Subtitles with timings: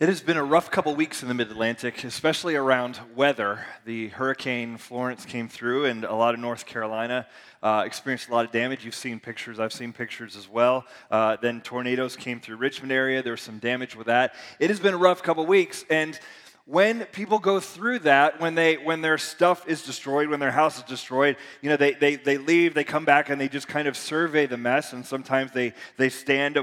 [0.00, 3.66] It has been a rough couple weeks in the mid Atlantic, especially around weather.
[3.84, 7.26] The Hurricane Florence came through, and a lot of North Carolina
[7.62, 8.82] uh, experienced a lot of damage.
[8.82, 10.86] You've seen pictures, I've seen pictures as well.
[11.10, 14.34] Uh, then tornadoes came through Richmond area, there was some damage with that.
[14.58, 16.18] It has been a rough couple weeks, and
[16.64, 20.78] when people go through that, when, they, when their stuff is destroyed, when their house
[20.78, 23.86] is destroyed, you know, they, they, they leave, they come back, and they just kind
[23.86, 26.58] of survey the mess, and sometimes they, they stand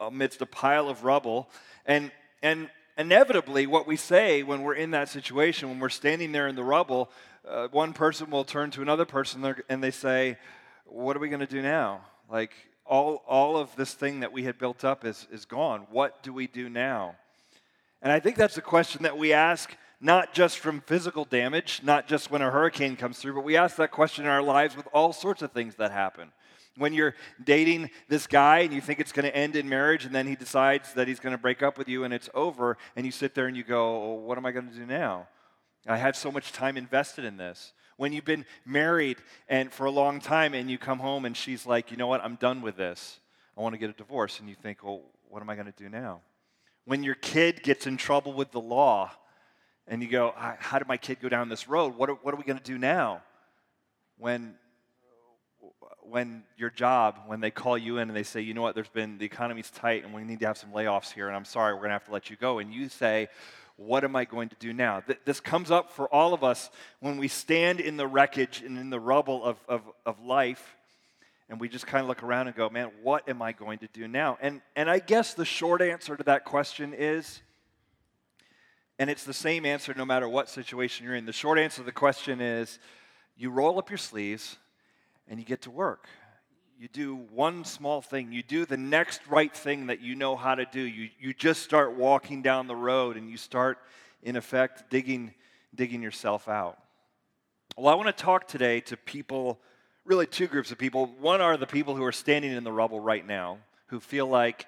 [0.00, 1.50] amidst a pile of rubble.
[1.84, 2.12] And
[2.42, 6.56] and inevitably, what we say when we're in that situation, when we're standing there in
[6.56, 7.10] the rubble,
[7.46, 10.38] uh, one person will turn to another person and they say,
[10.84, 12.00] What are we going to do now?
[12.30, 12.52] Like,
[12.84, 15.86] all, all of this thing that we had built up is, is gone.
[15.90, 17.16] What do we do now?
[18.02, 22.06] And I think that's a question that we ask not just from physical damage, not
[22.06, 24.86] just when a hurricane comes through, but we ask that question in our lives with
[24.92, 26.30] all sorts of things that happen.
[26.76, 30.14] When you're dating this guy and you think it's going to end in marriage, and
[30.14, 33.06] then he decides that he's going to break up with you and it's over, and
[33.06, 35.28] you sit there and you go, What am I going to do now?
[35.86, 37.72] I had so much time invested in this.
[37.96, 41.64] When you've been married and for a long time and you come home and she's
[41.66, 42.22] like, You know what?
[42.22, 43.20] I'm done with this.
[43.56, 44.40] I want to get a divorce.
[44.40, 46.20] And you think, Well, what am I going to do now?
[46.84, 49.10] When your kid gets in trouble with the law
[49.88, 51.96] and you go, How did my kid go down this road?
[51.96, 53.22] What are, what are we going to do now?
[54.18, 54.54] When
[56.10, 58.88] when your job, when they call you in and they say, you know what, there's
[58.88, 61.74] been, the economy's tight and we need to have some layoffs here, and I'm sorry,
[61.74, 62.58] we're going to have to let you go.
[62.58, 63.28] And you say,
[63.76, 65.02] what am I going to do now?
[65.24, 68.90] This comes up for all of us when we stand in the wreckage and in
[68.90, 70.76] the rubble of, of, of life,
[71.48, 73.88] and we just kind of look around and go, man, what am I going to
[73.92, 74.38] do now?
[74.40, 77.40] And, and I guess the short answer to that question is,
[78.98, 81.26] and it's the same answer no matter what situation you're in.
[81.26, 82.78] The short answer to the question is,
[83.36, 84.56] you roll up your sleeves
[85.28, 86.08] and you get to work.
[86.78, 88.32] You do one small thing.
[88.32, 90.80] You do the next right thing that you know how to do.
[90.80, 93.78] You, you just start walking down the road and you start,
[94.22, 95.32] in effect, digging,
[95.74, 96.78] digging yourself out.
[97.76, 99.58] Well, I want to talk today to people,
[100.04, 101.06] really two groups of people.
[101.18, 104.66] One are the people who are standing in the rubble right now, who feel like,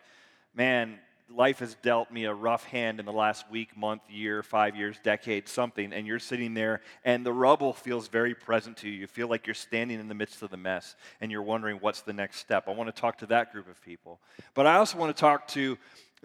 [0.54, 0.98] man,
[1.34, 4.96] life has dealt me a rough hand in the last week, month, year, five years,
[5.02, 9.00] decade, something, and you're sitting there and the rubble feels very present to you.
[9.00, 12.00] You feel like you're standing in the midst of the mess and you're wondering what's
[12.00, 12.64] the next step.
[12.66, 14.18] I want to talk to that group of people.
[14.54, 15.76] But I also want to talk to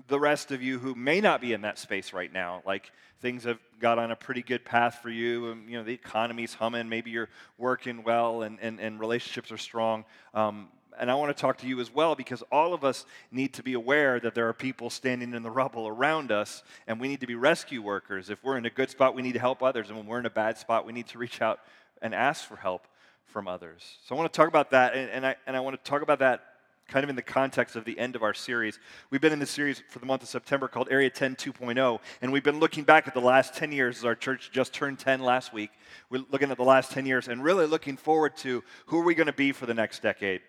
[0.07, 2.63] the rest of you who may not be in that space right now.
[2.65, 5.51] Like things have got on a pretty good path for you.
[5.51, 6.89] And, you know, the economy's humming.
[6.89, 10.05] Maybe you're working well and, and, and relationships are strong.
[10.33, 10.69] Um,
[10.99, 13.63] and I want to talk to you as well because all of us need to
[13.63, 17.21] be aware that there are people standing in the rubble around us, and we need
[17.21, 18.29] to be rescue workers.
[18.29, 19.89] If we're in a good spot, we need to help others.
[19.89, 21.59] And when we're in a bad spot, we need to reach out
[22.01, 22.87] and ask for help
[23.25, 23.97] from others.
[24.05, 26.01] So I want to talk about that, and, and I, and I want to talk
[26.01, 26.43] about that
[26.87, 28.79] kind of in the context of the end of our series.
[29.09, 32.31] We've been in this series for the month of September called Area 10 2.0, and
[32.31, 35.21] we've been looking back at the last 10 years as our church just turned 10
[35.21, 35.71] last week.
[36.09, 39.15] We're looking at the last 10 years and really looking forward to who are we
[39.15, 40.41] going to be for the next decade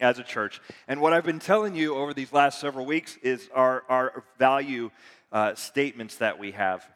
[0.00, 0.60] as a church.
[0.88, 4.90] And what I've been telling you over these last several weeks is our, our value
[5.32, 6.86] uh, statements that we have.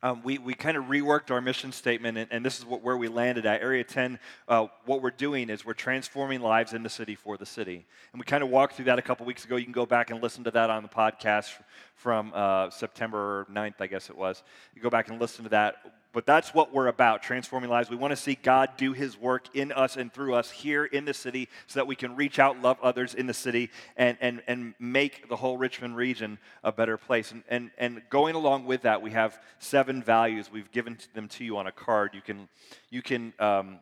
[0.00, 2.96] Um, we, we kind of reworked our mission statement, and, and this is what, where
[2.96, 3.62] we landed at.
[3.62, 7.46] Area 10, uh, what we're doing is we're transforming lives in the city for the
[7.46, 7.84] city.
[8.12, 9.56] And we kind of walked through that a couple weeks ago.
[9.56, 11.50] You can go back and listen to that on the podcast
[11.96, 14.44] from uh, September 9th, I guess it was.
[14.72, 17.90] You go back and listen to that but that's what we're about transforming lives.
[17.90, 21.04] We want to see God do his work in us and through us here in
[21.04, 24.42] the city so that we can reach out, love others in the city, and, and,
[24.46, 27.30] and make the whole Richmond region a better place.
[27.30, 30.50] And, and, and going along with that, we have seven values.
[30.50, 32.12] We've given them to you on a card.
[32.14, 32.48] You can,
[32.88, 33.78] you can um,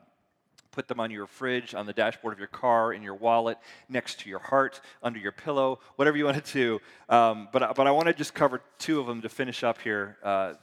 [0.73, 3.57] put them on your fridge, on the dashboard of your car, in your wallet,
[3.89, 6.81] next to your heart, under your pillow, whatever you want to do.
[7.09, 10.19] Um, but, but I want to just cover two of them to finish up here
[10.23, 10.55] uh,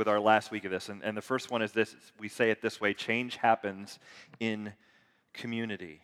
[0.00, 0.88] with our last week of this.
[0.88, 3.98] And, and the first one is this we say it this way change happens
[4.40, 4.72] in
[5.34, 6.00] community.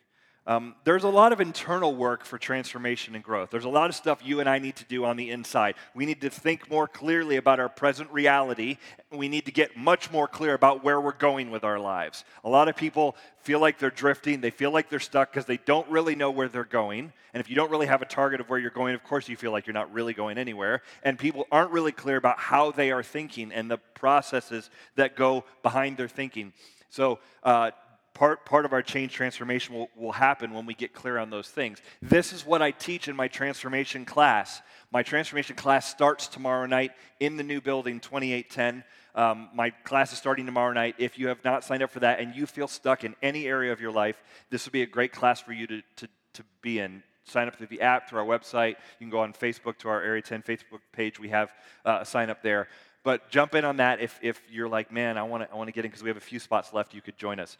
[0.48, 3.50] Um, there's a lot of internal work for transformation and growth.
[3.50, 5.74] There's a lot of stuff you and I need to do on the inside.
[5.92, 8.78] We need to think more clearly about our present reality.
[9.10, 12.24] We need to get much more clear about where we're going with our lives.
[12.44, 15.56] A lot of people feel like they're drifting, they feel like they're stuck because they
[15.56, 17.12] don't really know where they're going.
[17.34, 19.36] And if you don't really have a target of where you're going, of course you
[19.36, 20.82] feel like you're not really going anywhere.
[21.02, 25.44] And people aren't really clear about how they are thinking and the processes that go
[25.62, 26.52] behind their thinking.
[26.88, 27.72] So, uh,
[28.16, 31.48] part, part of our change transformation will, will happen when we get clear on those
[31.48, 31.78] things.
[32.00, 34.62] This is what I teach in my transformation class.
[34.90, 38.84] My transformation class starts tomorrow night in the new building, 2810.
[39.14, 40.94] Um, my class is starting tomorrow night.
[40.98, 43.72] If you have not signed up for that and you feel stuck in any area
[43.72, 46.78] of your life, this would be a great class for you to, to, to be
[46.78, 48.76] in sign up through the app, through our website.
[49.00, 51.18] You can go on Facebook to our Area 10 Facebook page.
[51.18, 51.50] We have
[51.84, 52.68] uh, a sign up there.
[53.02, 55.72] But jump in on that if, if you're like, man, I want to I wanna
[55.72, 56.94] get in because we have a few spots left.
[56.94, 57.58] You could join us.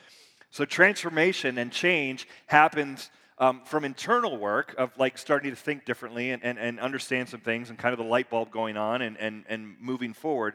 [0.56, 6.30] So, transformation and change happens um, from internal work of like starting to think differently
[6.30, 9.18] and, and, and understand some things and kind of the light bulb going on and,
[9.18, 10.54] and, and moving forward.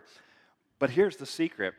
[0.79, 1.75] But here's the secret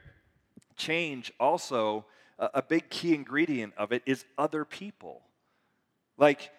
[0.77, 2.05] change also,
[2.39, 5.23] a, a big key ingredient of it is other people.
[6.17, 6.53] Like,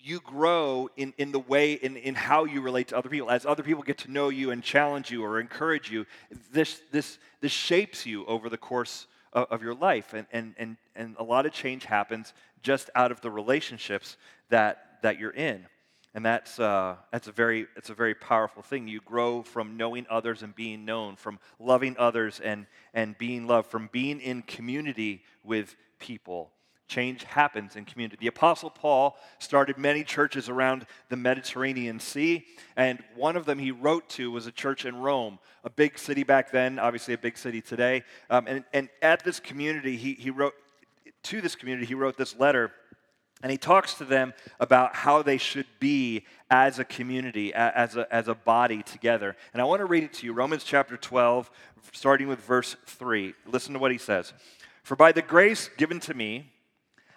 [0.00, 3.30] you grow in, in the way, in, in how you relate to other people.
[3.30, 6.06] As other people get to know you and challenge you or encourage you,
[6.50, 10.14] this, this, this shapes you over the course of, your life.
[10.14, 12.32] And, and, and, and a lot of change happens
[12.62, 14.16] just out of the relationships
[14.50, 15.66] that, that you're in.
[16.14, 18.88] And that's, uh, that's a, very, it's a very powerful thing.
[18.88, 23.70] You grow from knowing others and being known, from loving others and, and being loved,
[23.70, 26.50] from being in community with people.
[26.88, 28.16] Change happens in community.
[28.18, 32.46] The Apostle Paul started many churches around the Mediterranean Sea,
[32.76, 36.24] and one of them he wrote to was a church in Rome, a big city
[36.24, 38.04] back then, obviously a big city today.
[38.30, 40.54] Um, and, and at this community, he, he wrote,
[41.24, 42.72] to this community, he wrote this letter,
[43.42, 48.12] and he talks to them about how they should be as a community, as a,
[48.12, 49.36] as a body together.
[49.52, 51.50] And I want to read it to you Romans chapter 12,
[51.92, 53.34] starting with verse 3.
[53.46, 54.32] Listen to what he says
[54.82, 56.50] For by the grace given to me,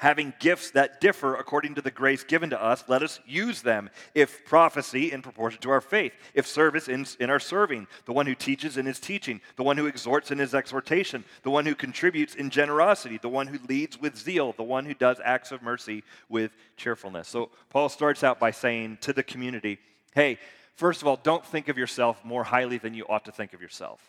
[0.00, 3.90] Having gifts that differ according to the grace given to us, let us use them.
[4.14, 6.14] If prophecy, in proportion to our faith.
[6.32, 7.86] If service, in, in our serving.
[8.06, 9.42] The one who teaches in his teaching.
[9.56, 11.22] The one who exhorts in his exhortation.
[11.42, 13.18] The one who contributes in generosity.
[13.20, 14.54] The one who leads with zeal.
[14.56, 17.28] The one who does acts of mercy with cheerfulness.
[17.28, 19.78] So Paul starts out by saying to the community,
[20.14, 20.38] hey,
[20.76, 23.60] first of all, don't think of yourself more highly than you ought to think of
[23.60, 24.00] yourself.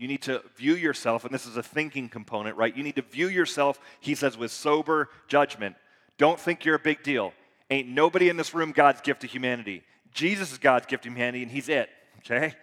[0.00, 2.74] You need to view yourself, and this is a thinking component, right?
[2.74, 5.76] You need to view yourself, he says, with sober judgment.
[6.16, 7.34] Don't think you're a big deal.
[7.68, 9.82] Ain't nobody in this room God's gift to humanity.
[10.14, 12.54] Jesus is God's gift to humanity, and he's it, okay?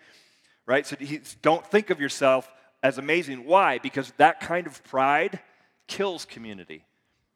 [0.66, 0.88] Right?
[0.88, 0.96] So
[1.44, 2.52] don't think of yourself
[2.82, 3.46] as amazing.
[3.46, 3.78] Why?
[3.78, 5.40] Because that kind of pride
[5.86, 6.86] kills community.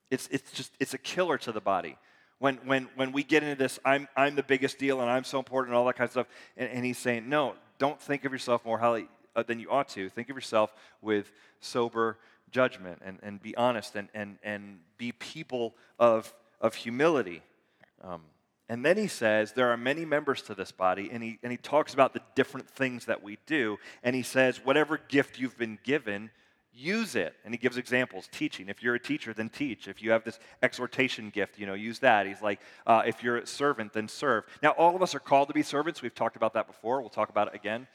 [0.09, 1.95] It's, it's just, it's a killer to the body.
[2.39, 5.37] When, when, when we get into this, I'm, I'm the biggest deal and I'm so
[5.37, 6.27] important and all that kind of stuff,
[6.57, 9.89] and, and he's saying, no, don't think of yourself more highly uh, than you ought
[9.89, 10.09] to.
[10.09, 12.17] Think of yourself with sober
[12.51, 17.41] judgment and, and be honest and, and, and be people of, of humility.
[18.03, 18.21] Um,
[18.69, 21.57] and then he says there are many members to this body, and he, and he
[21.57, 23.77] talks about the different things that we do.
[24.01, 26.29] And he says, whatever gift you've been given,
[26.73, 27.35] use it.
[27.43, 28.69] And he gives examples teaching.
[28.69, 29.87] If you're a teacher, then teach.
[29.89, 32.25] If you have this exhortation gift, you know, use that.
[32.25, 34.45] He's like, uh, if you're a servant, then serve.
[34.63, 36.01] Now, all of us are called to be servants.
[36.01, 37.01] We've talked about that before.
[37.01, 37.87] We'll talk about it again.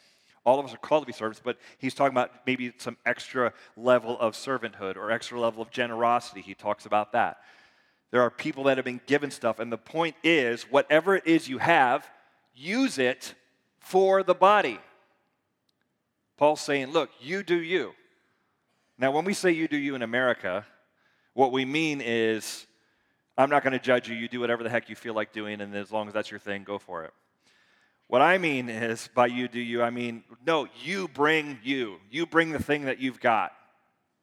[0.46, 3.52] All of us are called to be servants, but he's talking about maybe some extra
[3.76, 6.40] level of servanthood or extra level of generosity.
[6.40, 7.38] He talks about that.
[8.12, 11.48] There are people that have been given stuff, and the point is whatever it is
[11.48, 12.08] you have,
[12.54, 13.34] use it
[13.81, 14.78] for the body.
[16.37, 17.92] Paul's saying, look, you do you.
[18.99, 20.64] Now, when we say you do you in America,
[21.35, 22.66] what we mean is,
[23.37, 24.14] I'm not going to judge you.
[24.14, 26.40] You do whatever the heck you feel like doing, and as long as that's your
[26.40, 27.12] thing, go for it.
[28.08, 31.96] What I mean is, by you do you, I mean, no, you bring you.
[32.10, 33.52] You bring the thing that you've got.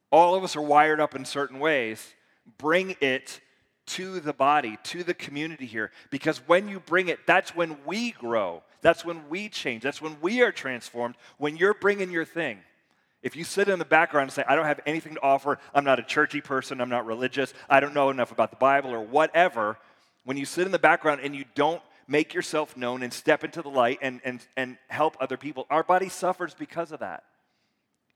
[0.10, 2.14] All of us are wired up in certain ways.
[2.58, 3.42] Bring it
[3.86, 5.92] to the body, to the community here.
[6.10, 8.64] Because when you bring it, that's when we grow.
[8.82, 9.84] That's when we change.
[9.84, 11.16] That's when we are transformed.
[11.38, 12.60] When you're bringing your thing.
[13.22, 15.86] If you sit in the background and say, I don't have anything to offer, I'm
[15.86, 19.02] not a churchy person, I'm not religious, I don't know enough about the Bible or
[19.02, 19.78] whatever,
[20.26, 23.62] when you sit in the background and you don't make yourself known and step into
[23.62, 25.66] the light and, and, and help other people.
[25.70, 27.24] Our body suffers because of that.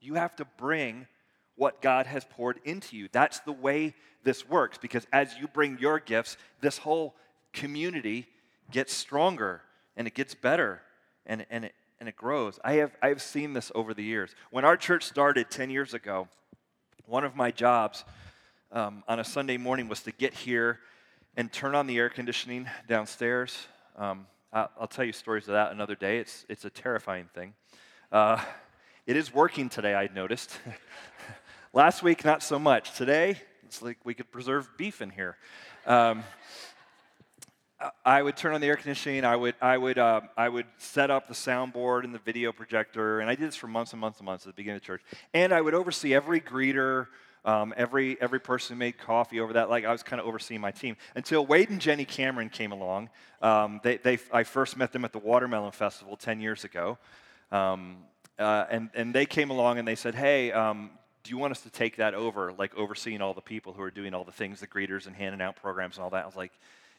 [0.02, 1.08] You have to bring
[1.56, 3.10] what God has poured into you.
[3.12, 7.16] That's the way this works because as you bring your gifts, this whole
[7.54, 8.28] community
[8.72, 9.62] gets stronger
[9.96, 10.82] and it gets better
[11.26, 12.60] and, and, it, and it grows.
[12.64, 14.36] I have, I have seen this over the years.
[14.52, 16.28] When our church started 10 years ago,
[17.06, 18.04] one of my jobs
[18.72, 20.80] um, on a Sunday morning was to get here
[21.36, 23.68] and turn on the air conditioning downstairs
[23.98, 26.20] um, I'll tell you stories of that another day.
[26.20, 27.54] It's, it's a terrifying thing.
[28.12, 28.42] Uh,
[29.08, 30.58] it is working today, I noticed.
[31.74, 32.94] Last week, not so much.
[32.94, 35.36] Today, it's like we could preserve beef in here.
[35.86, 36.24] Um,
[38.06, 39.26] I would turn on the air conditioning.
[39.26, 43.20] I would, I would, uh, I would set up the soundboard and the video projector,
[43.20, 44.86] and I did this for months and months and months at the beginning of the
[44.86, 45.02] church.
[45.34, 47.08] And I would oversee every greeter,
[47.48, 49.70] um, every every person made coffee over that.
[49.70, 53.10] Like I was kind of overseeing my team until Wade and Jenny Cameron came along.
[53.42, 56.98] Um, they, they, I first met them at the Watermelon Festival ten years ago,
[57.52, 58.00] um,
[58.38, 60.92] uh, and and they came along and they said, "Hey, um,
[61.24, 63.92] do you want us to take that over, like overseeing all the people who are
[63.92, 66.36] doing all the things, the greeters and handing out programs and all that?" I was
[66.36, 66.52] like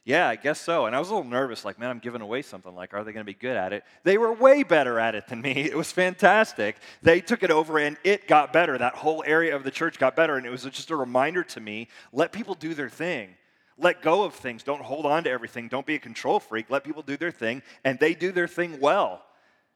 [0.04, 0.86] yeah, I guess so.
[0.86, 2.74] And I was a little nervous, like, man, I'm giving away something.
[2.74, 3.84] Like, are they going to be good at it?
[4.04, 5.52] They were way better at it than me.
[5.68, 6.76] It was fantastic.
[7.02, 8.78] They took it over and it got better.
[8.78, 10.36] That whole area of the church got better.
[10.36, 13.30] And it was just a reminder to me let people do their thing.
[13.76, 14.62] Let go of things.
[14.62, 15.68] Don't hold on to everything.
[15.68, 16.70] Don't be a control freak.
[16.70, 17.62] Let people do their thing.
[17.84, 19.22] And they do their thing well.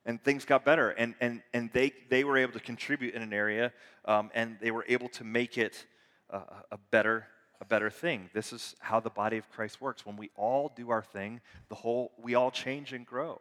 [0.06, 0.90] And things got better.
[0.90, 3.72] And, and, and they, they were able to contribute in an area
[4.06, 5.86] um, and they were able to make it
[6.30, 6.40] a,
[6.72, 7.26] a better
[7.62, 8.28] a better thing.
[8.34, 10.04] This is how the body of Christ works.
[10.04, 13.40] When we all do our thing, the whole we all change and grow.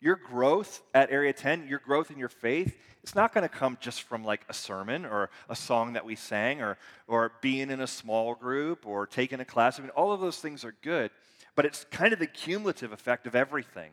[0.00, 3.78] Your growth at Area 10, your growth in your faith, it's not going to come
[3.80, 7.80] just from like a sermon or a song that we sang or, or being in
[7.80, 9.78] a small group or taking a class.
[9.78, 11.12] I mean, all of those things are good,
[11.54, 13.92] but it's kind of the cumulative effect of everything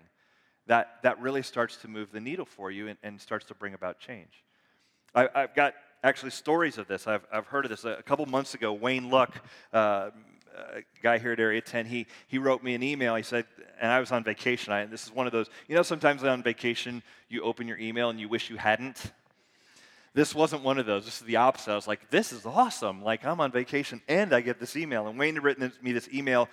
[0.66, 3.76] that, that really starts to move the needle for you and, and starts to bring
[3.76, 4.44] about change.
[5.14, 5.76] I, have got
[6.06, 7.08] actually stories of this.
[7.08, 7.84] I've, I've heard of this.
[7.84, 9.36] A couple months ago, Wayne Luck,
[9.74, 10.12] uh,
[10.56, 13.16] a guy here at Area 10, he, he wrote me an email.
[13.16, 13.46] He said,
[13.82, 14.72] and I was on vacation.
[14.72, 18.10] I, this is one of those, you know, sometimes on vacation, you open your email
[18.10, 19.12] and you wish you hadn't.
[20.14, 21.06] This wasn't one of those.
[21.06, 21.72] This is the opposite.
[21.72, 23.04] I was like, this is awesome.
[23.04, 25.08] Like, I'm on vacation and I get this email.
[25.08, 26.48] And Wayne had written me this email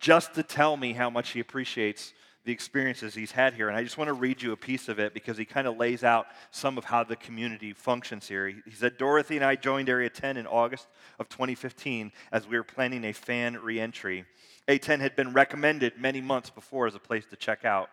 [0.00, 3.68] just to tell me how much he appreciates the experiences he's had here.
[3.68, 5.78] And I just want to read you a piece of it because he kind of
[5.78, 8.48] lays out some of how the community functions here.
[8.48, 10.86] He, said, Dorothy and I joined Area 10 in August
[11.18, 14.26] of 2015 as we were planning a fan reentry.
[14.68, 17.88] A10 had been recommended many months before as a place to check out.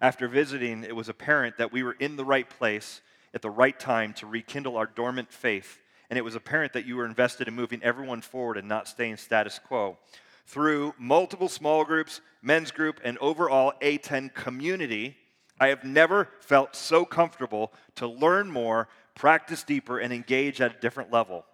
[0.00, 3.02] After visiting, it was apparent that we were in the right place
[3.34, 5.80] at the right time to rekindle our dormant faith.
[6.08, 9.16] And it was apparent that you were invested in moving everyone forward and not staying
[9.16, 9.98] status quo
[10.46, 15.16] through multiple small groups, men's group, and overall A10 community,
[15.58, 20.80] I have never felt so comfortable to learn more, practice deeper, and engage at a
[20.80, 21.44] different level.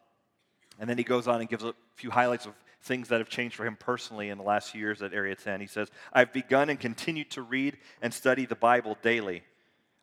[0.79, 3.55] And then he goes on and gives a few highlights of things that have changed
[3.55, 5.61] for him personally in the last few years at Area 10.
[5.61, 9.45] He says, I've begun and continued to read and study the Bible daily.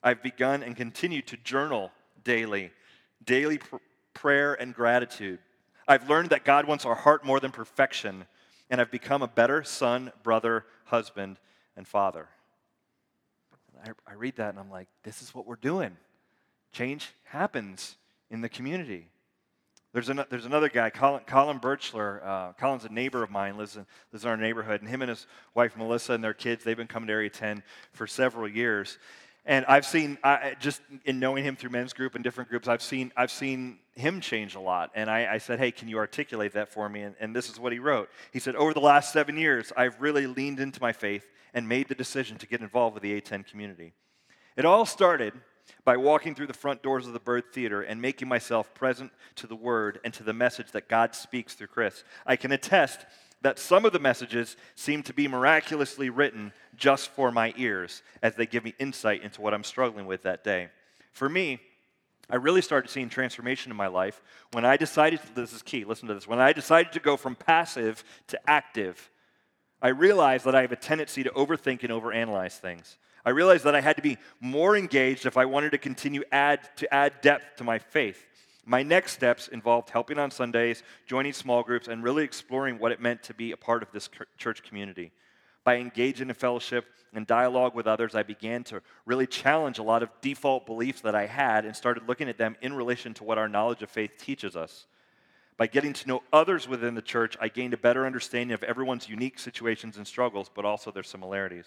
[0.01, 1.91] I've begun and continued to journal
[2.23, 2.71] daily,
[3.25, 3.77] daily pr-
[4.13, 5.39] prayer and gratitude.
[5.87, 8.25] I've learned that God wants our heart more than perfection
[8.69, 11.37] and I've become a better son, brother, husband,
[11.75, 12.29] and father.
[13.83, 15.97] I, I read that and I'm like, this is what we're doing.
[16.71, 17.95] Change happens
[18.29, 19.07] in the community.
[19.91, 22.23] There's, an, there's another guy, Colin, Colin Birchler.
[22.23, 24.81] Uh, Colin's a neighbor of mine, lives in, lives in our neighborhood.
[24.81, 27.63] And him and his wife, Melissa, and their kids, they've been coming to Area 10
[27.91, 28.99] for several years.
[29.45, 32.81] And I've seen, I, just in knowing him through men's group and different groups, I've
[32.81, 34.91] seen, I've seen him change a lot.
[34.95, 37.01] And I, I said, hey, can you articulate that for me?
[37.01, 38.09] And, and this is what he wrote.
[38.31, 41.87] He said, over the last seven years, I've really leaned into my faith and made
[41.87, 43.93] the decision to get involved with the A10 community.
[44.55, 45.33] It all started
[45.83, 49.47] by walking through the front doors of the Byrd Theater and making myself present to
[49.47, 52.03] the word and to the message that God speaks through Chris.
[52.25, 53.05] I can attest
[53.41, 58.35] that some of the messages seem to be miraculously written just for my ears as
[58.35, 60.69] they give me insight into what I'm struggling with that day.
[61.11, 61.59] For me,
[62.29, 66.07] I really started seeing transformation in my life when I decided, this is key, listen
[66.09, 69.09] to this, when I decided to go from passive to active.
[69.81, 72.97] I realized that I have a tendency to overthink and overanalyze things.
[73.25, 76.61] I realized that I had to be more engaged if I wanted to continue add,
[76.77, 78.25] to add depth to my faith.
[78.69, 83.01] My next steps involved helping on Sundays, joining small groups, and really exploring what it
[83.01, 84.07] meant to be a part of this
[84.37, 85.11] church community.
[85.63, 90.03] By engaging in fellowship and dialogue with others, I began to really challenge a lot
[90.03, 93.39] of default beliefs that I had and started looking at them in relation to what
[93.39, 94.85] our knowledge of faith teaches us.
[95.57, 99.09] By getting to know others within the church, I gained a better understanding of everyone's
[99.09, 101.65] unique situations and struggles, but also their similarities.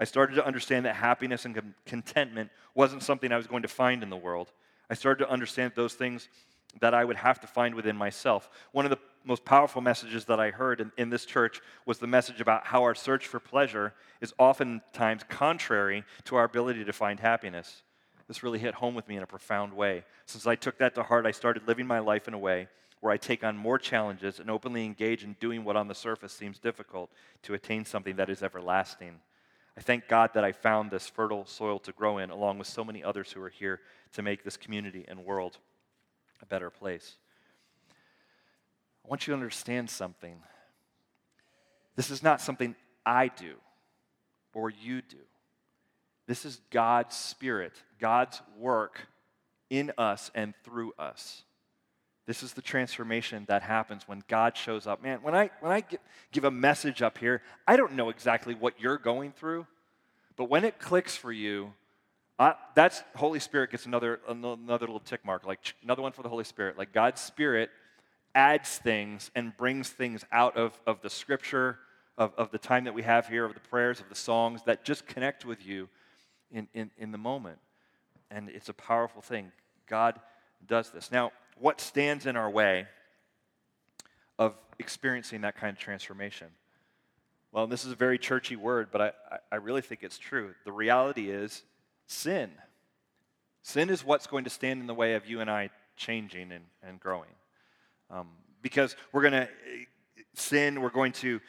[0.00, 4.02] I started to understand that happiness and contentment wasn't something I was going to find
[4.02, 4.50] in the world.
[4.90, 6.28] I started to understand those things
[6.80, 8.50] that I would have to find within myself.
[8.72, 12.06] One of the most powerful messages that I heard in, in, this church was the
[12.06, 17.20] message about how our search for pleasure is oftentimes contrary to our ability to find
[17.20, 17.82] happiness.
[18.26, 20.04] This really hit home with me in a profound way.
[20.26, 22.68] Since I took that to heart, I started living my life in a way
[23.00, 26.32] where I take on more challenges and openly engage in doing what on the surface
[26.32, 27.10] seems difficult
[27.42, 29.20] to attain something that is everlasting.
[29.78, 32.82] I thank God that I found this fertile soil to grow in, along with so
[32.82, 33.78] many others who are here
[34.14, 35.58] to make this community and world
[36.42, 37.14] a better place.
[39.04, 40.42] I want you to understand something.
[41.94, 42.74] This is not something
[43.06, 43.54] I do
[44.52, 45.16] or you do.
[46.26, 49.06] This is God's Spirit, God's work
[49.70, 51.44] in us and through us.
[52.28, 55.02] This is the transformation that happens when God shows up.
[55.02, 55.82] Man, when I, when I
[56.30, 59.66] give a message up here, I don't know exactly what you're going through,
[60.36, 61.72] but when it clicks for you,
[62.38, 66.28] uh, that's Holy Spirit gets another, another little tick mark, like another one for the
[66.28, 66.76] Holy Spirit.
[66.76, 67.70] Like God's Spirit
[68.34, 71.78] adds things and brings things out of, of the scripture,
[72.18, 74.84] of, of the time that we have here, of the prayers, of the songs that
[74.84, 75.88] just connect with you
[76.52, 77.58] in, in, in the moment.
[78.30, 79.50] And it's a powerful thing.
[79.86, 80.20] God
[80.66, 81.10] does this.
[81.10, 82.86] Now, what stands in our way
[84.38, 86.48] of experiencing that kind of transformation?
[87.52, 90.54] Well, this is a very churchy word, but I, I really think it's true.
[90.64, 91.62] The reality is
[92.06, 92.50] sin.
[93.62, 96.64] Sin is what's going to stand in the way of you and I changing and,
[96.82, 97.30] and growing.
[98.10, 98.28] Um,
[98.62, 99.48] because we're going to
[100.34, 101.40] sin, we're going to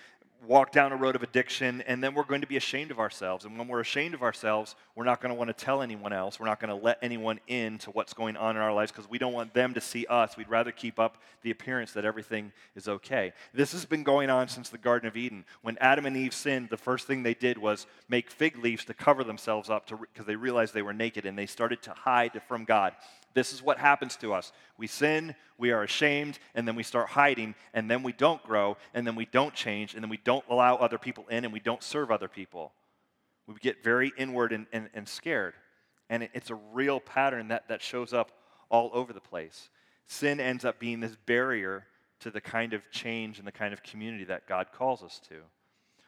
[0.47, 3.45] walk down a road of addiction, and then we're going to be ashamed of ourselves.
[3.45, 6.39] And when we're ashamed of ourselves, we're not going to want to tell anyone else.
[6.39, 9.09] We're not going to let anyone in to what's going on in our lives because
[9.09, 10.37] we don't want them to see us.
[10.37, 13.33] We'd rather keep up the appearance that everything is okay.
[13.53, 15.45] This has been going on since the Garden of Eden.
[15.61, 18.93] When Adam and Eve sinned, the first thing they did was make fig leaves to
[18.93, 22.63] cover themselves up because they realized they were naked and they started to hide from
[22.63, 22.93] God.
[23.33, 24.51] This is what happens to us.
[24.77, 28.77] We sin, we are ashamed, and then we start hiding, and then we don't grow,
[28.93, 31.59] and then we don't change, and then we don't allow other people in, and we
[31.59, 32.73] don't serve other people.
[33.47, 35.53] We get very inward and, and, and scared.
[36.09, 38.31] And it, it's a real pattern that, that shows up
[38.69, 39.69] all over the place.
[40.05, 41.85] Sin ends up being this barrier
[42.21, 45.35] to the kind of change and the kind of community that God calls us to.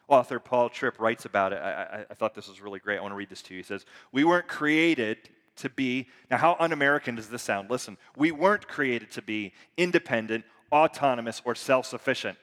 [0.08, 1.56] Author Paul Tripp writes about it.
[1.56, 2.98] I, I, I thought this was really great.
[2.98, 3.60] I want to read this to you.
[3.60, 7.70] He says, We weren't created to be, now how un American does this sound?
[7.70, 12.38] Listen, we weren't created to be independent, autonomous, or self sufficient.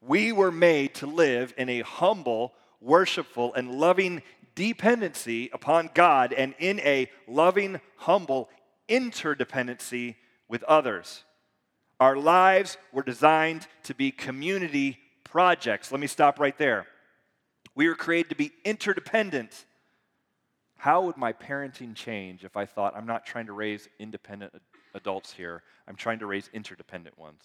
[0.00, 4.22] We were made to live in a humble, worshipful, and loving
[4.54, 8.48] dependency upon God and in a loving, humble
[8.88, 10.16] interdependency
[10.48, 11.24] with others.
[12.00, 15.90] Our lives were designed to be community projects.
[15.90, 16.86] Let me stop right there.
[17.74, 19.64] We were created to be interdependent
[20.78, 24.52] how would my parenting change if I thought, I'm not trying to raise independent
[24.94, 27.42] adults here, I'm trying to raise interdependent ones?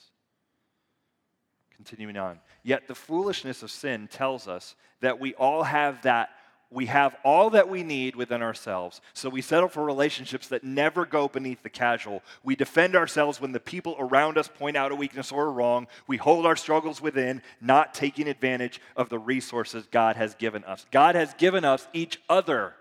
[1.76, 2.40] Continuing on.
[2.62, 6.30] Yet the foolishness of sin tells us that we all have that
[6.74, 9.00] we have all that we need within ourselves.
[9.14, 12.24] So we settle for relationships that never go beneath the casual.
[12.44, 15.88] We defend ourselves when the people around us point out a weakness or a wrong.
[16.08, 20.88] We hold our struggles within, not taking advantage of the resources God has given us.
[20.90, 22.74] God has given us each other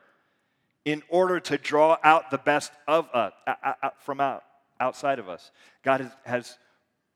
[0.84, 4.42] in order to draw out the best of us uh, uh, uh, from out,
[4.80, 5.50] outside of us.
[5.82, 6.58] God has, has,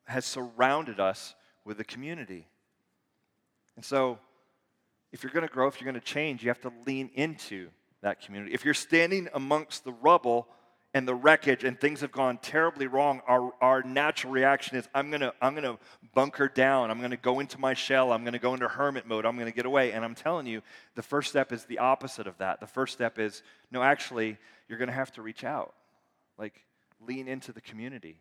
[0.04, 2.46] has surrounded us with a community.
[3.74, 4.18] And so,
[5.12, 7.68] if you're going to grow, if you're going to change, you have to lean into
[8.02, 8.52] that community.
[8.54, 10.46] If you're standing amongst the rubble,
[10.96, 15.10] and the wreckage and things have gone terribly wrong, our, our natural reaction is I'm
[15.10, 15.76] gonna, I'm gonna
[16.14, 16.90] bunker down.
[16.90, 18.12] I'm gonna go into my shell.
[18.12, 19.26] I'm gonna go into hermit mode.
[19.26, 19.92] I'm gonna get away.
[19.92, 20.62] And I'm telling you,
[20.94, 22.60] the first step is the opposite of that.
[22.60, 24.38] The first step is no, actually,
[24.70, 25.74] you're gonna have to reach out.
[26.38, 26.64] Like,
[27.06, 28.16] lean into the community.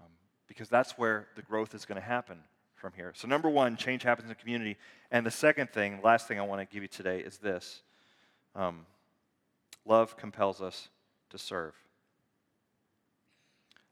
[0.00, 0.10] Um,
[0.48, 2.38] because that's where the growth is gonna happen
[2.74, 3.12] from here.
[3.14, 4.76] So, number one, change happens in community.
[5.12, 7.82] And the second thing, last thing I wanna give you today is this
[8.56, 8.86] um,
[9.86, 10.88] love compels us
[11.30, 11.74] to serve.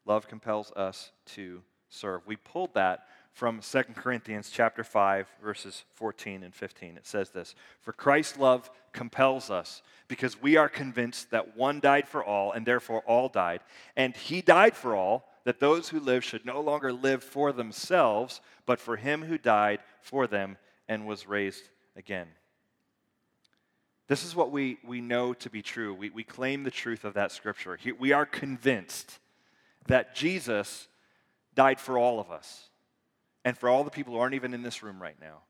[0.05, 2.27] Love compels us to serve.
[2.27, 6.97] We pulled that from 2 Corinthians chapter 5 verses 14 and 15.
[6.97, 12.09] It says this, "For Christ's love compels us because we are convinced that one died
[12.09, 13.63] for all and therefore all died,
[13.97, 18.41] and he died for all that those who live should no longer live for themselves,
[18.67, 22.35] but for him who died for them and was raised again."
[24.09, 25.95] This is what we, we know to be true.
[25.95, 27.79] We, we claim the truth of that scripture.
[27.99, 29.19] We are convinced
[29.87, 30.89] that Jesus
[31.55, 32.71] died for all of us
[33.45, 35.43] and for all the people who aren't even in this room right now.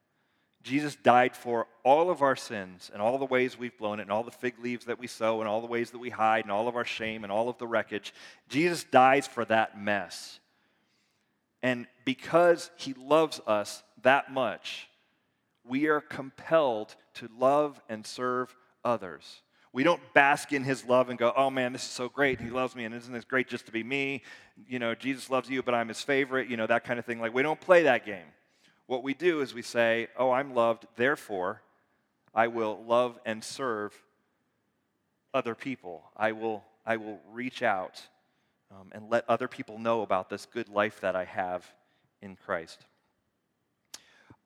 [0.64, 4.10] Jesus died for all of our sins and all the ways we've blown it and
[4.10, 6.50] all the fig leaves that we sow and all the ways that we hide and
[6.50, 8.12] all of our shame and all of the wreckage.
[8.48, 10.40] Jesus dies for that mess.
[11.62, 14.87] And because he loves us that much,
[15.68, 18.54] we are compelled to love and serve
[18.84, 19.42] others.
[19.72, 22.40] We don't bask in his love and go, oh man, this is so great.
[22.40, 24.22] He loves me, and isn't this great just to be me?
[24.66, 27.20] You know, Jesus loves you, but I'm his favorite, you know, that kind of thing.
[27.20, 28.26] Like, we don't play that game.
[28.86, 31.62] What we do is we say, oh, I'm loved, therefore,
[32.34, 33.94] I will love and serve
[35.34, 36.02] other people.
[36.16, 38.00] I will, I will reach out
[38.70, 41.70] um, and let other people know about this good life that I have
[42.22, 42.86] in Christ.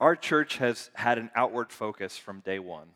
[0.03, 2.89] Our church has had an outward focus from day one.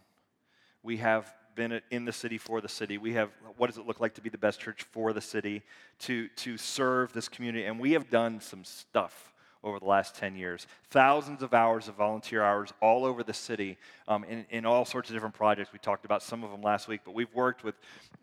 [0.83, 2.99] We have been in the city for the city.
[2.99, 5.62] We have what does it look like to be the best church for the city,
[6.01, 7.64] to, to serve this community.
[7.64, 9.33] And we have done some stuff
[9.66, 10.66] over the last 10 years.
[10.90, 13.76] Thousands of hours of volunteer hours all over the city
[14.07, 15.72] um, in, in all sorts of different projects.
[15.72, 17.74] We talked about some of them last week, but we've worked with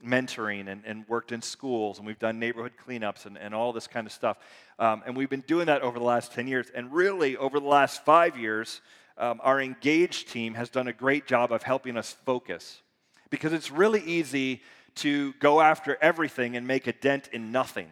[0.04, 3.88] mentoring and, and worked in schools, and we've done neighborhood cleanups and, and all this
[3.88, 4.38] kind of stuff.
[4.80, 6.72] Um, and we've been doing that over the last 10 years.
[6.74, 8.82] And really, over the last five years,
[9.18, 12.82] um, our engaged team has done a great job of helping us focus
[13.30, 14.62] because it's really easy
[14.96, 17.90] to go after everything and make a dent in nothing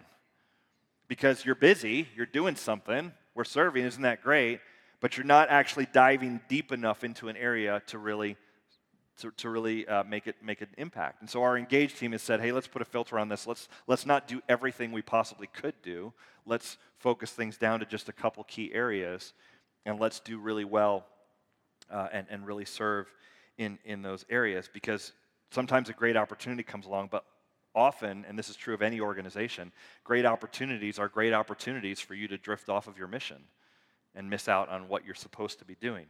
[1.08, 4.60] because you're busy, you're doing something, we're serving, isn't that great?
[5.00, 8.38] But you're not actually diving deep enough into an area to really
[9.20, 11.22] to, to really uh, make it make an impact.
[11.22, 13.46] And so our engaged team has said, hey, let's put a filter on this.
[13.46, 16.14] Let's let's not do everything we possibly could do.
[16.46, 19.34] Let's focus things down to just a couple key areas,
[19.86, 21.06] and let's do really well
[21.90, 23.08] uh, and and really serve
[23.58, 25.14] in in those areas because
[25.52, 27.26] sometimes a great opportunity comes along, but
[27.76, 29.72] often, and this is true of any organization,
[30.04, 33.44] great opportunities are great opportunities for you to drift off of your mission
[34.16, 36.06] and miss out on what you're supposed to be doing.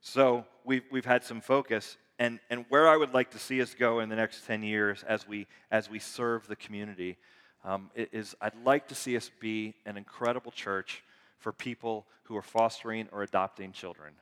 [0.00, 3.74] So we've, we've had some focus, and, and where I would like to see us
[3.74, 7.16] go in the next 10 years as we, as we serve the community
[7.64, 11.02] um, is I'd like to see us be an incredible church
[11.38, 14.14] for people who are fostering or adopting children.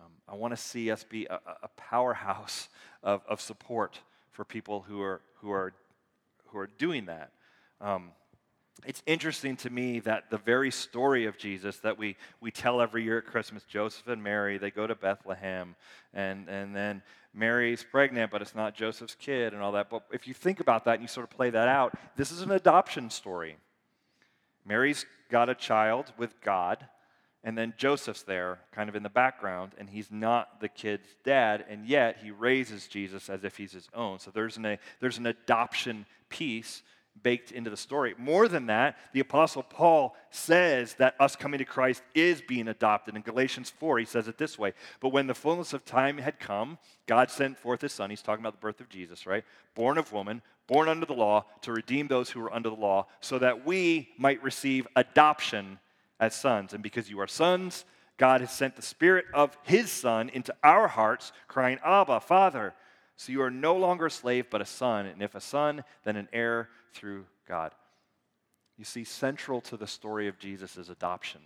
[0.00, 2.68] Um, I want to see us be a, a powerhouse
[3.02, 4.00] of, of support
[4.34, 5.72] for people who are, who are,
[6.48, 7.32] who are doing that.
[7.80, 8.10] Um,
[8.84, 13.04] it's interesting to me that the very story of Jesus that we, we tell every
[13.04, 15.76] year at Christmas, Joseph and Mary, they go to Bethlehem,
[16.12, 19.88] and, and then Mary's pregnant, but it's not Joseph's kid and all that.
[19.88, 22.42] But if you think about that and you sort of play that out, this is
[22.42, 23.56] an adoption story.
[24.66, 26.86] Mary's got a child with God,
[27.44, 31.66] and then Joseph's there, kind of in the background, and he's not the kid's dad,
[31.68, 34.18] and yet he raises Jesus as if he's his own.
[34.18, 36.82] So there's an, a, there's an adoption piece
[37.22, 38.14] baked into the story.
[38.18, 43.14] More than that, the Apostle Paul says that us coming to Christ is being adopted.
[43.14, 46.40] In Galatians 4, he says it this way But when the fullness of time had
[46.40, 48.10] come, God sent forth his Son.
[48.10, 49.44] He's talking about the birth of Jesus, right?
[49.74, 53.06] Born of woman, born under the law, to redeem those who were under the law,
[53.20, 55.78] so that we might receive adoption
[56.24, 56.72] as sons.
[56.72, 57.84] And because you are sons,
[58.16, 62.74] God has sent the Spirit of His Son into our hearts, crying, Abba, Father.
[63.16, 65.06] So you are no longer a slave, but a son.
[65.06, 67.72] And if a son, then an heir through God.
[68.76, 71.40] You see, central to the story of Jesus is adoption.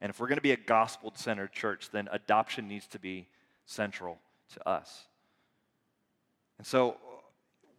[0.00, 3.28] And if we're going to be a gospel centered church, then adoption needs to be
[3.66, 4.18] central
[4.54, 5.06] to us.
[6.58, 6.96] And so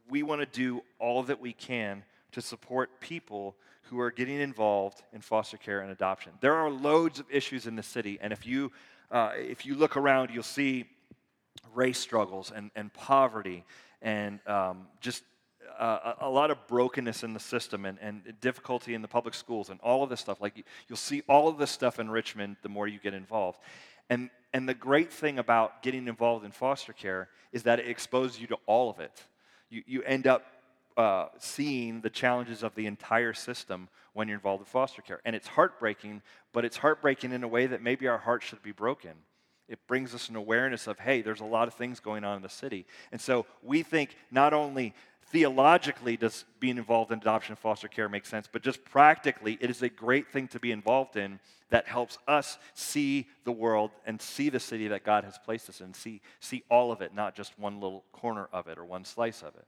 [0.09, 3.55] we want to do all that we can to support people
[3.89, 6.31] who are getting involved in foster care and adoption.
[6.41, 8.71] There are loads of issues in the city, and if you,
[9.11, 10.85] uh, if you look around, you'll see
[11.73, 13.65] race struggles and, and poverty
[14.01, 15.23] and um, just
[15.77, 19.69] uh, a, lot of brokenness in the system and, and difficulty in the public schools
[19.69, 20.41] and all of this stuff.
[20.41, 23.59] Like you'll see all of this stuff in Richmond the more you get involved.
[24.09, 28.39] And, and the great thing about getting involved in foster care is that it exposes
[28.39, 29.23] you to all of it.
[29.69, 30.45] You, you end up
[30.97, 35.21] uh, seeing the challenges of the entire system when you're involved in foster care.
[35.25, 36.21] And it's heartbreaking,
[36.51, 39.11] but it's heartbreaking in a way that maybe our hearts should be broken.
[39.67, 42.41] It brings us an awareness of, hey, there's a lot of things going on in
[42.41, 42.85] the city.
[43.11, 44.93] And so we think not only
[45.27, 49.69] theologically does being involved in adoption and foster care make sense, but just practically, it
[49.69, 54.19] is a great thing to be involved in that helps us see the world and
[54.19, 57.35] see the city that God has placed us in, see, see all of it, not
[57.35, 59.67] just one little corner of it or one slice of it.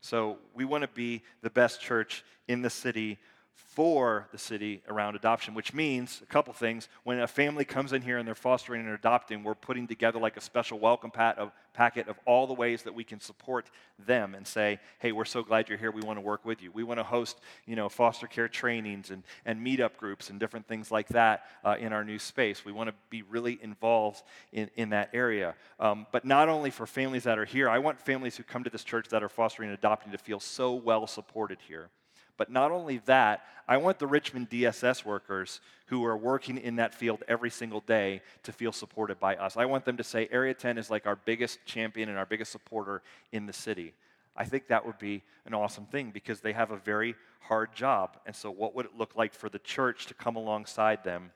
[0.00, 3.18] So we want to be the best church in the city
[3.56, 6.88] for the city around adoption, which means a couple things.
[7.04, 10.36] When a family comes in here and they're fostering and adopting, we're putting together like
[10.36, 13.70] a special welcome of, packet of all the ways that we can support
[14.06, 15.90] them and say, hey, we're so glad you're here.
[15.90, 16.70] We want to work with you.
[16.72, 20.66] We want to host, you know, foster care trainings and, and meetup groups and different
[20.66, 22.64] things like that uh, in our new space.
[22.64, 25.54] We want to be really involved in, in that area.
[25.78, 28.70] Um, but not only for families that are here, I want families who come to
[28.70, 31.90] this church that are fostering and adopting to feel so well supported here.
[32.36, 36.94] But not only that, I want the Richmond DSS workers who are working in that
[36.94, 39.56] field every single day to feel supported by us.
[39.56, 42.52] I want them to say Area 10 is like our biggest champion and our biggest
[42.52, 43.94] supporter in the city.
[44.36, 48.18] I think that would be an awesome thing because they have a very hard job.
[48.26, 51.30] And so, what would it look like for the church to come alongside them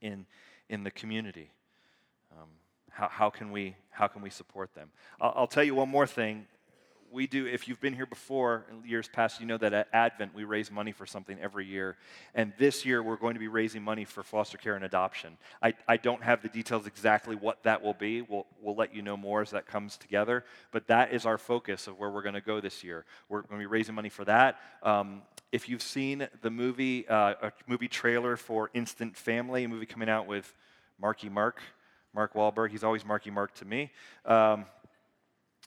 [0.00, 0.26] in,
[0.68, 1.50] in the community?
[2.30, 2.48] Um,
[2.90, 4.90] how, how, can we, how can we support them?
[5.20, 6.46] I'll, I'll tell you one more thing
[7.12, 10.34] we do, if you've been here before in years past, you know that at Advent
[10.34, 11.96] we raise money for something every year.
[12.34, 15.36] And this year we're going to be raising money for foster care and adoption.
[15.62, 18.22] I, I don't have the details exactly what that will be.
[18.22, 20.44] We'll, we'll let you know more as that comes together.
[20.70, 23.04] But that is our focus of where we're going to go this year.
[23.28, 24.58] We're going to be raising money for that.
[24.82, 25.22] Um,
[25.52, 30.08] if you've seen the movie, uh, a movie trailer for Instant Family, a movie coming
[30.08, 30.54] out with
[30.98, 31.60] Marky Mark,
[32.14, 33.90] Mark Wahlberg, he's always Marky Mark to me.
[34.24, 34.64] Um,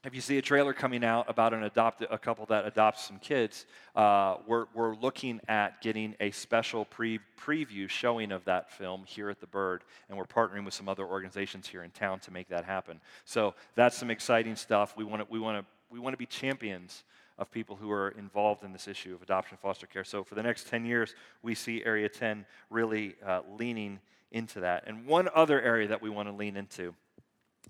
[0.05, 3.17] if you see a trailer coming out about an adopt, a couple that adopts some
[3.17, 3.65] kids,
[3.95, 9.29] uh, we're, we're looking at getting a special pre, preview showing of that film here
[9.29, 12.47] at the Byrd, and we're partnering with some other organizations here in town to make
[12.49, 13.01] that happen.
[13.25, 14.95] So that's some exciting stuff.
[14.95, 17.03] We want to we want to we want to be champions
[17.37, 20.03] of people who are involved in this issue of adoption foster care.
[20.03, 23.99] So for the next 10 years, we see Area 10 really uh, leaning
[24.31, 24.83] into that.
[24.87, 26.93] And one other area that we want to lean into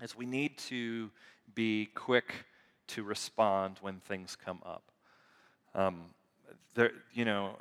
[0.02, 1.10] is we need to
[1.54, 2.46] be quick
[2.88, 4.82] to respond when things come up.
[5.74, 6.02] Um,
[6.74, 7.56] there, you know,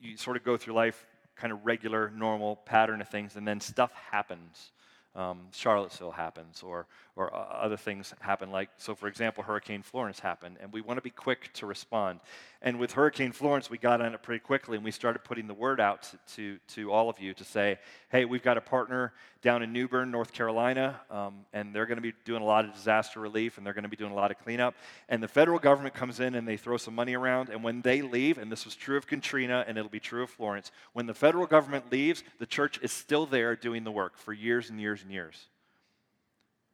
[0.00, 1.06] you sort of go through life
[1.36, 4.72] kind of regular, normal pattern of things, and then stuff happens
[5.14, 8.50] um, Charlottesville happens or, or uh, other things happen.
[8.50, 12.20] Like, so for example, Hurricane Florence happened, and we want to be quick to respond.
[12.64, 15.54] And with Hurricane Florence, we got on it pretty quickly, and we started putting the
[15.54, 19.64] word out to, to, all of you to say, hey, we've got a partner down
[19.64, 22.72] in New Bern, North Carolina, um, and they're going to be doing a lot of
[22.72, 24.76] disaster relief, and they're going to be doing a lot of cleanup.
[25.08, 28.00] And the federal government comes in and they throw some money around, and when they
[28.00, 31.14] leave, and this was true of Katrina, and it'll be true of Florence, when the
[31.14, 35.02] federal government leaves, the church is still there doing the work for years and years
[35.02, 35.48] and years.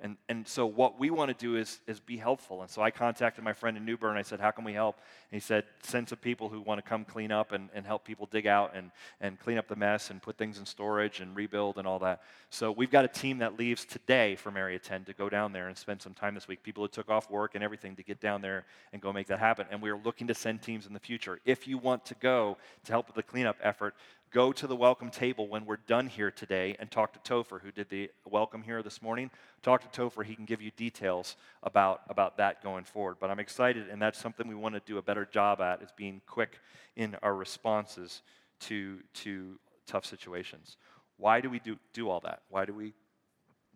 [0.00, 2.62] And, and so what we want to do is, is be helpful.
[2.62, 4.16] And so I contacted my friend in New Bern.
[4.16, 4.96] I said, how can we help?
[5.30, 8.04] And he said, send some people who want to come clean up and, and help
[8.04, 11.34] people dig out and, and clean up the mess and put things in storage and
[11.34, 12.22] rebuild and all that.
[12.50, 15.66] So we've got a team that leaves today from Area 10 to go down there
[15.66, 16.62] and spend some time this week.
[16.62, 19.40] People who took off work and everything to get down there and go make that
[19.40, 19.66] happen.
[19.68, 21.40] And we are looking to send teams in the future.
[21.44, 23.96] If you want to go to help with the cleanup effort,
[24.30, 27.70] go to the welcome table when we're done here today and talk to Topher, who
[27.70, 29.30] did the welcome here this morning.
[29.62, 30.24] Talk to Topher.
[30.24, 33.16] He can give you details about, about that going forward.
[33.20, 35.90] But I'm excited, and that's something we want to do a better job at, is
[35.96, 36.58] being quick
[36.94, 38.20] in our responses
[38.60, 40.76] to, to tough situations.
[41.16, 42.42] Why do we do, do all that?
[42.50, 42.94] Why do we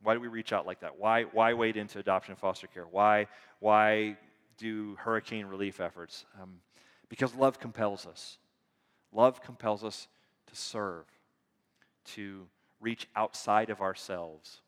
[0.02, 0.98] why do we reach out like that?
[0.98, 2.86] Why, why wade into adoption and foster care?
[2.90, 3.28] Why,
[3.60, 4.16] why
[4.58, 6.24] do hurricane relief efforts?
[6.42, 6.54] Um,
[7.08, 8.38] because love compels us.
[9.12, 10.08] Love compels us
[10.52, 11.04] to serve,
[12.04, 12.46] to
[12.80, 14.60] reach outside of ourselves.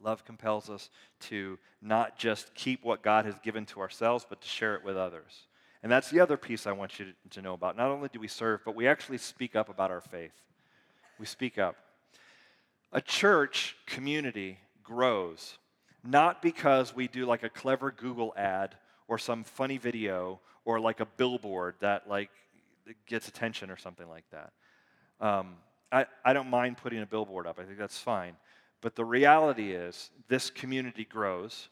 [0.00, 4.48] Love compels us to not just keep what God has given to ourselves, but to
[4.48, 5.46] share it with others.
[5.82, 7.76] And that's the other piece I want you to know about.
[7.76, 10.32] Not only do we serve, but we actually speak up about our faith.
[11.18, 11.76] We speak up.
[12.92, 15.58] A church community grows
[16.02, 18.76] not because we do like a clever Google ad
[19.08, 22.30] or some funny video or like a billboard that like
[23.06, 24.52] gets attention or something like that.
[25.20, 25.56] Um,
[25.90, 28.36] I, I don't mind putting a billboard up, I think that's fine.
[28.80, 31.68] But the reality is, this community grows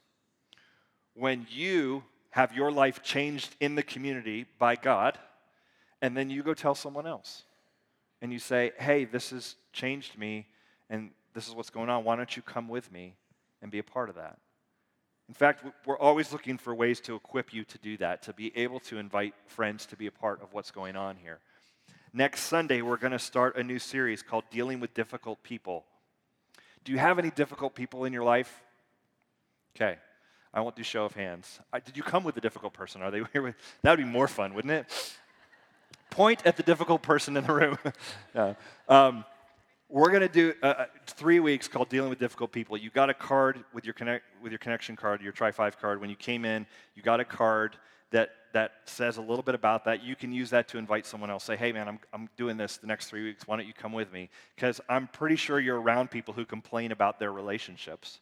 [1.14, 5.18] when you have your life changed in the community by God,
[6.00, 7.42] and then you go tell someone else.
[8.22, 10.46] And you say, hey, this has changed me,
[10.88, 12.04] and this is what's going on.
[12.04, 13.16] Why don't you come with me
[13.60, 14.38] and be a part of that?
[15.28, 18.56] In fact, we're always looking for ways to equip you to do that, to be
[18.56, 21.40] able to invite friends to be a part of what's going on here.
[22.14, 25.86] Next Sunday, we're going to start a new series called Dealing with Difficult People.
[26.84, 28.62] Do you have any difficult people in your life?
[29.74, 29.96] Okay,
[30.52, 31.58] I won't do show of hands.
[31.72, 33.00] I, did you come with a difficult person?
[33.00, 33.54] Are they here with?
[33.80, 35.16] That would be more fun, wouldn't it?
[36.10, 37.78] Point at the difficult person in the room.
[38.90, 39.24] um,
[39.88, 42.76] we're going to do uh, three weeks called dealing with difficult people.
[42.76, 45.98] You got a card with your connect with your connection card, your Try Five card.
[45.98, 47.78] When you came in, you got a card
[48.10, 51.30] that, that says a little bit about that, you can use that to invite someone
[51.30, 51.44] else.
[51.44, 53.46] Say, hey, man, I'm, I'm doing this the next three weeks.
[53.46, 54.30] Why don't you come with me?
[54.54, 58.20] Because I'm pretty sure you're around people who complain about their relationships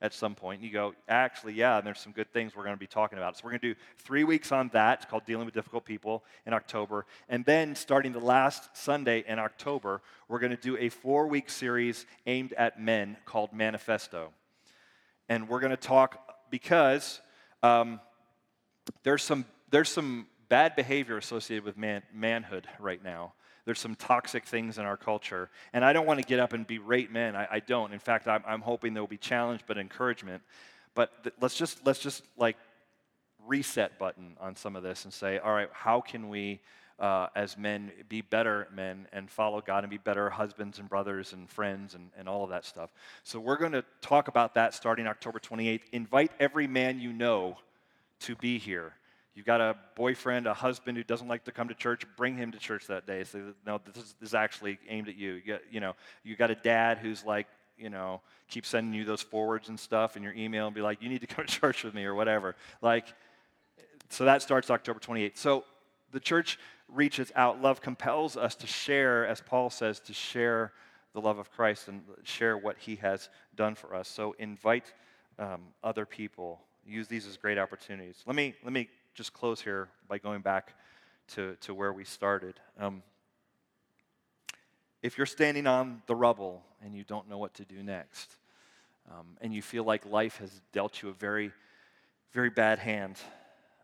[0.00, 0.60] at some point.
[0.60, 3.36] And you go, actually, yeah, there's some good things we're going to be talking about.
[3.36, 5.00] So we're going to do three weeks on that.
[5.00, 7.06] It's called Dealing with Difficult People in October.
[7.28, 11.50] And then starting the last Sunday in October, we're going to do a four week
[11.50, 14.32] series aimed at men called Manifesto.
[15.28, 17.20] And we're going to talk because.
[17.62, 18.00] Um,
[19.02, 23.32] there's some, there's some bad behavior associated with man, manhood right now.
[23.64, 25.48] There's some toxic things in our culture.
[25.72, 27.34] And I don't want to get up and berate men.
[27.34, 27.92] I, I don't.
[27.92, 30.42] In fact, I'm, I'm, hoping there will be challenge but encouragement.
[30.94, 32.56] But th- let's just, let's just like
[33.46, 36.60] reset button on some of this and say, all right, how can we
[36.98, 41.32] uh, as men be better men and follow God and be better husbands and brothers
[41.32, 42.90] and friends and, and all of that stuff.
[43.24, 45.80] So we're going to talk about that starting October 28th.
[45.92, 47.56] Invite every man you know
[48.20, 48.94] to be here.
[49.34, 52.52] You've got a boyfriend, a husband who doesn't like to come to church, bring him
[52.52, 53.24] to church that day.
[53.24, 55.32] Say, no, this is, this is actually aimed at you.
[55.34, 57.46] You got, you know, you got a dad who's like,
[57.78, 61.00] you know, keep sending you those forwards and stuff in your email and be like,
[61.00, 62.54] you need to come to church with me or whatever.
[62.82, 63.06] Like,
[64.10, 65.38] so that starts October 28th.
[65.38, 65.64] So
[66.10, 67.62] the church reaches out.
[67.62, 70.72] Love compels us to share, as Paul says, to share
[71.14, 74.08] the love of Christ and share what he has done for us.
[74.08, 74.92] So invite
[75.38, 76.60] um, other people.
[76.86, 78.22] Use these as great opportunities.
[78.26, 80.74] Let me, let me just close here by going back
[81.28, 82.58] to, to where we started.
[82.78, 83.02] Um,
[85.02, 88.36] if you're standing on the rubble and you don't know what to do next,
[89.10, 91.52] um, and you feel like life has dealt you a very,
[92.32, 93.18] very bad hand,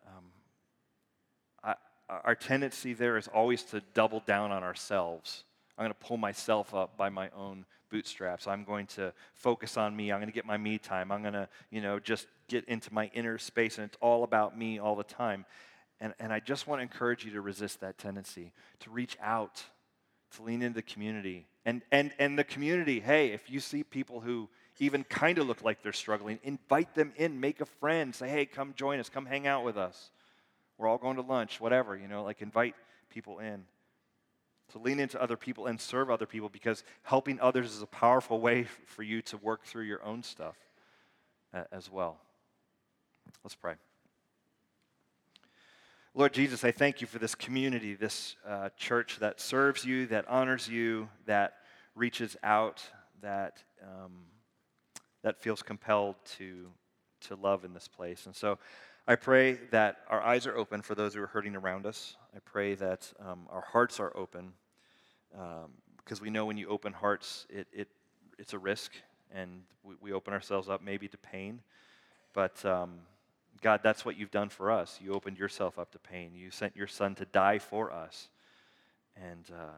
[0.06, 0.24] um,
[1.62, 1.74] I,
[2.24, 5.44] our tendency there is always to double down on ourselves.
[5.76, 8.46] I'm going to pull myself up by my own bootstraps.
[8.46, 10.12] I'm going to focus on me.
[10.12, 11.11] I'm going to get my me time.
[11.11, 14.57] I'm going to, you know, just get into my inner space, and it's all about
[14.57, 15.44] me all the time.
[16.01, 19.64] And, and I just want to encourage you to resist that tendency, to reach out,
[20.37, 21.46] to lean into the community.
[21.64, 24.48] And, and, and the community, hey, if you see people who
[24.79, 28.46] even kind of look like they're struggling, invite them in, make a friend, say, hey,
[28.46, 30.11] come join us, come hang out with us.
[30.77, 32.77] We're all going to lunch, whatever, you know, like invite
[33.11, 33.64] people in
[34.72, 38.40] to lean into other people and serve other people because helping others is a powerful
[38.40, 40.57] way for you to work through your own stuff
[41.72, 42.18] as well.
[43.42, 43.74] Let's pray.
[46.14, 50.26] Lord Jesus, I thank you for this community, this uh, church that serves you, that
[50.28, 51.54] honors you, that
[51.94, 52.83] reaches out,
[53.22, 54.12] that, um,
[55.22, 56.66] that feels compelled to,
[57.20, 58.26] to love in this place.
[58.26, 58.59] And so
[59.09, 62.18] I pray that our eyes are open for those who are hurting around us.
[62.37, 64.53] I pray that um, our hearts are open
[65.35, 67.88] um, because we know when you open hearts, it, it,
[68.38, 68.92] it's a risk
[69.35, 71.62] and we, we open ourselves up maybe to pain.
[72.35, 72.97] But um,
[73.62, 74.99] God, that's what you've done for us.
[75.03, 76.33] You opened yourself up to pain.
[76.35, 78.29] You sent your son to die for us.
[79.16, 79.73] And uh,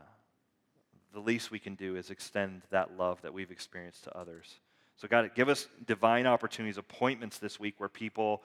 [1.15, 4.59] the least we can do is extend that love that we've experienced to others.
[5.01, 8.43] So, God, give us divine opportunities, appointments this week where people,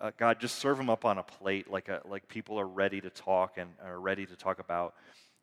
[0.00, 3.00] uh, God, just serve them up on a plate like, a, like people are ready
[3.00, 4.94] to talk and are ready to talk about,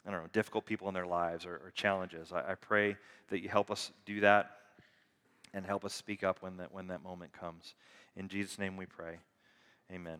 [0.06, 2.32] I don't know, difficult people in their lives or, or challenges.
[2.32, 2.96] I, I, pray
[3.30, 4.52] that you help us do that
[5.54, 7.76] and help us speak up when that, when that moment comes.
[8.16, 9.20] In Jesus' name we pray.
[9.92, 10.20] Amen.